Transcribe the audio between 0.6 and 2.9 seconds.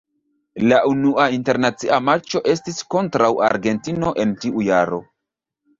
La unua internacia matĉo estis